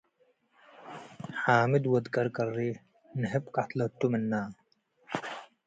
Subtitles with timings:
[1.41, 2.57] ሓምድ ወድ-ቅርቅሬ
[3.19, 4.31] ንህብ ቀትለቱ ምነ።